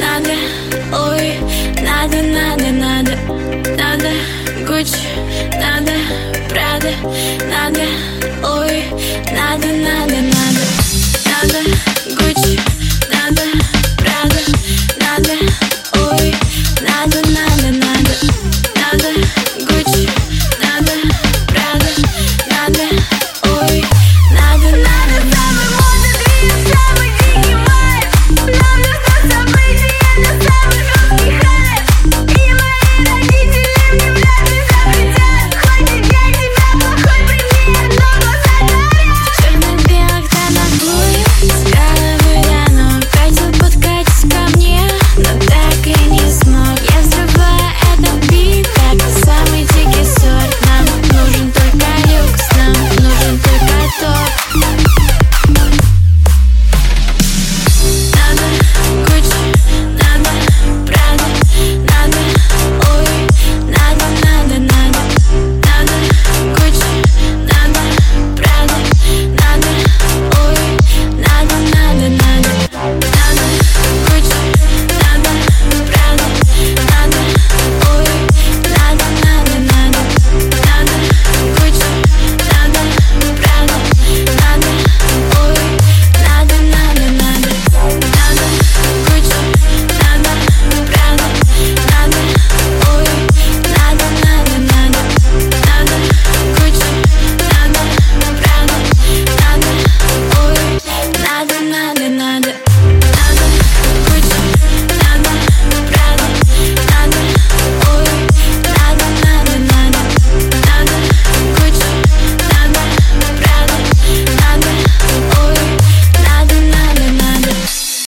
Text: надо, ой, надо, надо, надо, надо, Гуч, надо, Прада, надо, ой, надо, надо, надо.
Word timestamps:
надо, 0.00 0.32
ой, 0.92 1.38
надо, 1.82 2.22
надо, 2.22 2.70
надо, 2.72 3.16
надо, 3.76 4.10
Гуч, 4.66 4.88
надо, 5.60 5.92
Прада, 6.48 6.92
надо, 7.48 7.82
ой, 8.42 8.84
надо, 9.32 9.66
надо, 9.66 10.16
надо. 10.16 10.81